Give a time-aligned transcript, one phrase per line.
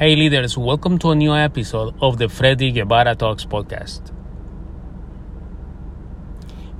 [0.00, 4.00] Hey leaders, welcome to a new episode of the Freddy Guevara Talks podcast.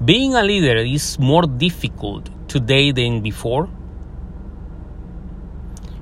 [0.03, 3.69] Being a leader is more difficult today than before.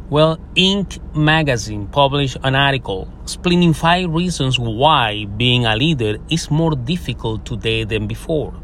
[0.09, 1.01] Well, Inc.
[1.17, 7.83] magazine published an article explaining five reasons why being a leader is more difficult today
[7.83, 8.55] than before.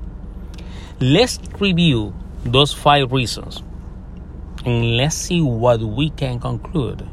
[1.00, 2.14] Let's review
[2.44, 3.64] those five reasons
[4.64, 7.04] and let's see what we can conclude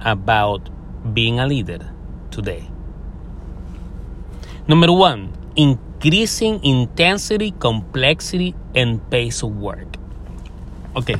[0.00, 0.68] about
[1.14, 1.90] being a leader
[2.30, 2.68] today.
[4.68, 9.96] Number one, increasing intensity, complexity, and pace of work.
[10.96, 11.16] Okay,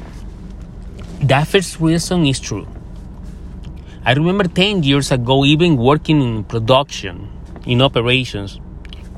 [1.22, 2.66] that first reason is true.
[4.04, 7.28] I remember 10 years ago, even working in production,
[7.66, 8.60] in operations,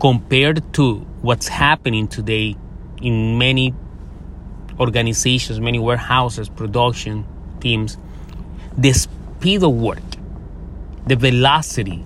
[0.01, 2.57] compared to what's happening today
[3.01, 3.75] in many
[4.81, 7.25] organizations, many warehouses, production
[7.61, 7.97] teams,
[8.77, 10.03] the speed of work
[11.07, 12.05] the velocity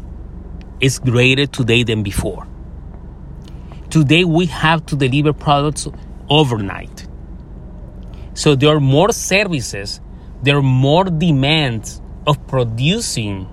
[0.80, 2.46] is greater today than before.
[3.90, 5.88] Today we have to deliver products
[6.28, 7.06] overnight.
[8.34, 10.00] So there are more services,
[10.42, 13.48] there are more demands of producing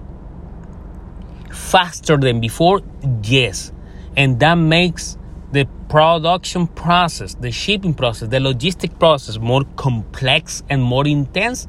[1.52, 2.82] faster than before,
[3.22, 3.72] yes.
[4.18, 5.18] And that makes
[5.52, 11.68] the production process, the shipping process, the logistic process more complex and more intense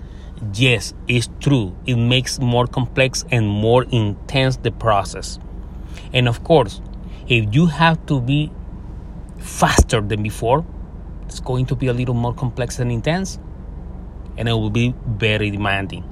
[0.53, 1.77] yes, it's true.
[1.87, 5.39] It makes more complex and more intense the process.
[6.12, 6.81] And of course,
[7.28, 8.51] if you have to be
[9.39, 10.64] faster than before,
[11.27, 13.39] it's going to be a little more complex and intense,
[14.36, 16.05] and it will be very demanding.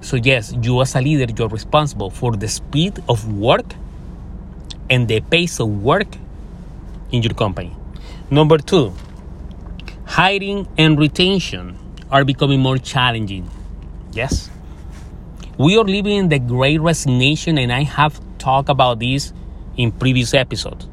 [0.00, 3.74] So, yes, you as a leader, you're responsible for the speed of work
[4.88, 6.16] and the pace of work
[7.10, 7.74] in your company.
[8.30, 8.92] Number two,
[10.04, 11.78] hiring and retention
[12.10, 13.50] are becoming more challenging
[14.18, 14.50] Yes.
[15.58, 19.32] We are living in the great resignation, and I have talked about this
[19.76, 20.88] in previous episodes.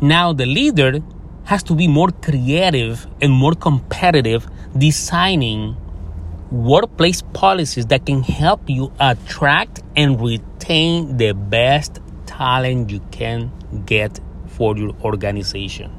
[0.00, 1.00] Now, the leader
[1.44, 5.76] has to be more creative and more competitive designing
[6.50, 13.52] workplace policies that can help you attract and retain the best talent you can
[13.86, 15.92] get for your organization.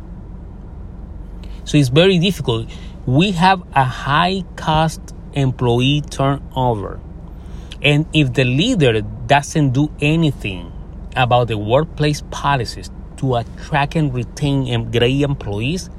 [1.64, 2.68] So it's very difficult
[3.10, 5.02] we have a high cost
[5.34, 7.00] employee turnover.
[7.82, 10.72] And if the leader doesn't do anything
[11.16, 15.90] about the workplace policies to attract and retain great employees,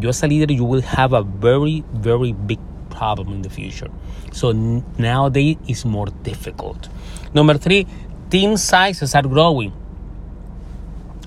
[0.00, 2.58] you as a leader, you will have a very, very big
[2.88, 3.90] problem in the future.
[4.32, 6.88] So nowadays it's more difficult.
[7.34, 7.86] Number three,
[8.30, 9.74] team sizes are growing.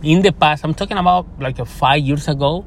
[0.02, 2.66] In the past, I'm talking about like uh, five years ago,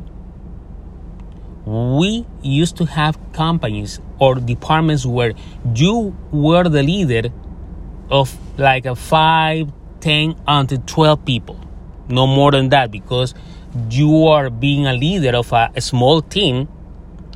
[1.66, 5.32] we used to have companies or departments where
[5.74, 7.30] you were the leader
[8.08, 11.58] of like a 5 10 until 12 people.
[12.08, 13.34] No more than that because
[13.90, 16.68] you are being a leader of a, a small team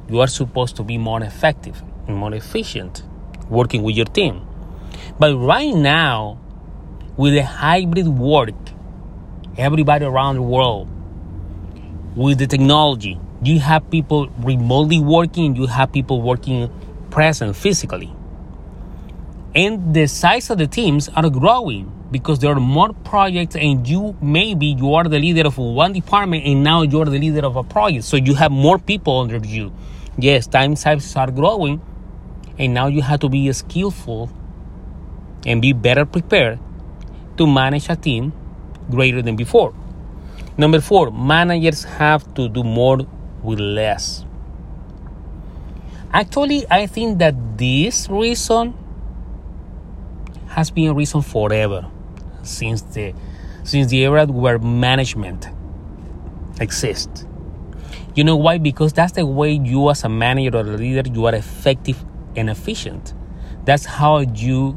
[0.09, 3.03] you are supposed to be more effective and more efficient
[3.49, 4.47] working with your team.
[5.19, 6.39] But right now
[7.17, 8.55] with the hybrid work
[9.59, 10.89] everybody around the world
[12.15, 16.71] with the technology you have people remotely working, you have people working
[17.11, 18.13] present physically.
[19.55, 24.17] And the size of the teams are growing because there are more projects and you
[24.21, 27.63] maybe you are the leader of one department and now you're the leader of a
[27.63, 28.05] project.
[28.05, 29.73] So you have more people under you.
[30.19, 31.81] Yes, time sizes are growing
[32.59, 34.31] and now you have to be skillful
[35.47, 36.59] and be better prepared
[37.39, 38.33] to manage a team
[38.91, 39.75] greater than before.
[40.59, 43.07] Number four, managers have to do more
[43.43, 44.25] with less.
[46.13, 48.75] Actually, I think that this reason
[50.49, 51.89] has been a reason forever
[52.43, 53.15] since the
[53.63, 55.49] since the era where management
[56.61, 57.27] exists.
[58.15, 58.59] You know why?
[58.59, 62.51] Because that's the way you as a manager or a leader you are effective and
[62.51, 63.15] efficient.
[63.65, 64.77] That's how you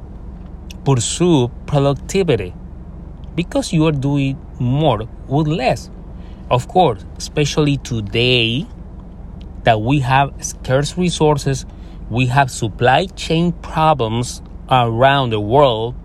[0.85, 2.53] pursue productivity
[3.35, 5.89] because you are doing more with less.
[6.53, 8.67] Of course, especially today
[9.63, 11.65] that we have scarce resources,
[12.11, 15.95] we have supply chain problems around the world.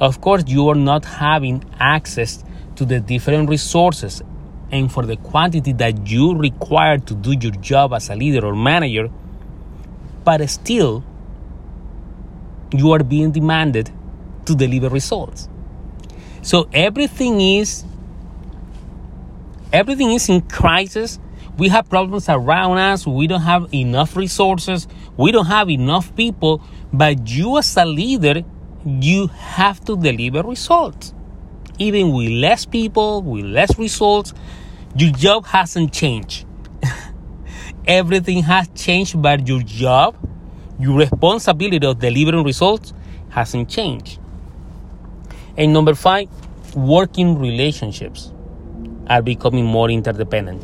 [0.00, 2.42] Of course, you are not having access
[2.74, 4.20] to the different resources
[4.72, 8.56] and for the quantity that you require to do your job as a leader or
[8.56, 9.08] manager,
[10.24, 11.04] but still,
[12.72, 13.92] you are being demanded
[14.46, 15.48] to deliver results.
[16.42, 17.84] So everything is
[19.74, 21.18] everything is in crisis.
[21.58, 23.06] We have problems around us.
[23.06, 24.86] We don't have enough resources.
[25.16, 26.62] We don't have enough people.
[26.92, 28.42] But you, as a leader,
[28.86, 31.12] you have to deliver results.
[31.78, 34.32] Even with less people, with less results,
[34.96, 36.46] your job hasn't changed.
[37.86, 40.16] Everything has changed, but your job,
[40.78, 42.94] your responsibility of delivering results
[43.30, 44.20] hasn't changed.
[45.56, 46.28] And number five,
[46.76, 48.33] working relationships
[49.08, 50.62] are becoming more interdependent.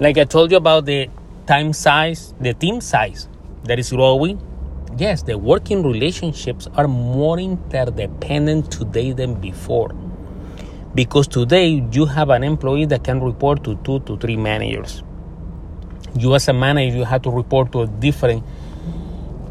[0.00, 1.08] Like I told you about the
[1.46, 3.28] time size, the team size
[3.64, 4.40] that is growing,
[4.96, 9.90] yes, the working relationships are more interdependent today than before.
[10.94, 15.02] Because today you have an employee that can report to two to three managers.
[16.14, 18.42] You, as a manager, you have to report to different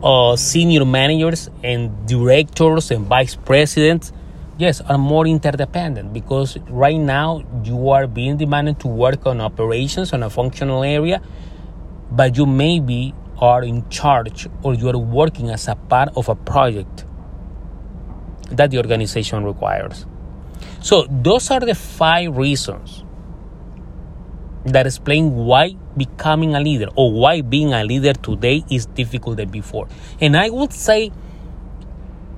[0.04, 4.12] uh, senior managers and directors and vice presidents.
[4.58, 10.14] Yes, are more interdependent because right now you are being demanded to work on operations
[10.14, 11.22] on a functional area,
[12.10, 16.34] but you maybe are in charge or you are working as a part of a
[16.34, 17.06] project
[18.50, 20.08] that the organization requires.
[20.82, 23.04] So, those are the five reasons
[24.66, 29.50] that explain why becoming a leader or why being a leader today is difficult than
[29.50, 29.88] before.
[30.20, 31.12] And I would say,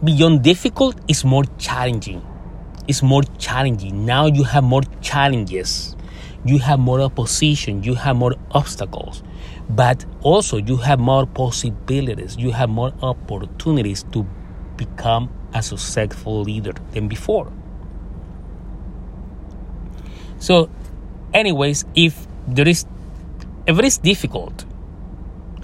[0.04, 2.22] beyond difficult, is more challenging.
[2.88, 4.06] It's more challenging.
[4.06, 5.96] Now you have more challenges,
[6.46, 9.24] you have more opposition, you have more obstacles
[9.70, 14.26] but also you have more possibilities, you have more opportunities to
[14.78, 17.52] become a successful leader than before.
[20.40, 20.70] So,
[21.34, 22.86] anyways, if there is,
[23.68, 24.66] if it is difficult,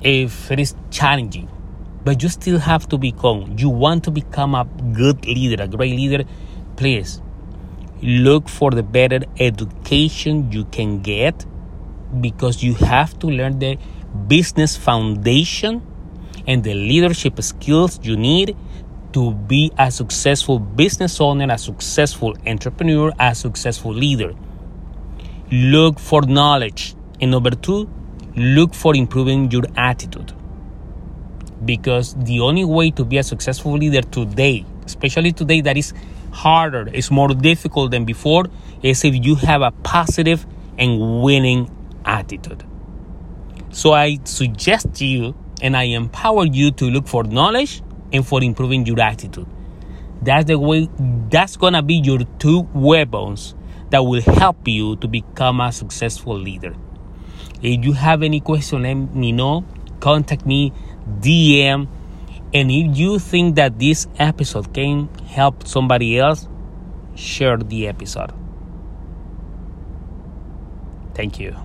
[0.03, 1.49] if it is challenging,
[2.05, 5.95] but you still have to become, you want to become a good leader, a great
[5.95, 6.23] leader,
[6.77, 7.21] please
[8.01, 11.45] look for the better education you can get
[12.21, 13.77] because you have to learn the
[14.27, 15.81] business foundation
[16.45, 18.55] and the leadership skills you need
[19.13, 24.35] to be a successful business owner, a successful entrepreneur, a successful leader.
[25.51, 26.95] Look for knowledge.
[27.19, 27.89] And number two,
[28.35, 30.33] look for improving your attitude.
[31.65, 35.93] Because the only way to be a successful leader today, especially today that is
[36.31, 38.45] harder, is more difficult than before,
[38.83, 40.45] is if you have a positive
[40.77, 41.69] and winning
[42.05, 42.63] attitude.
[43.71, 47.81] So I suggest you and I empower you to look for knowledge
[48.13, 49.47] and for improving your attitude.
[50.21, 50.89] That's the way,
[51.29, 53.55] that's gonna be your two weapons
[53.89, 56.75] that will help you to become a successful leader.
[57.61, 59.65] If you have any question, let me know.
[59.99, 60.73] Contact me,
[61.07, 61.87] DM.
[62.53, 66.47] And if you think that this episode can help somebody else,
[67.15, 68.31] share the episode.
[71.13, 71.64] Thank you.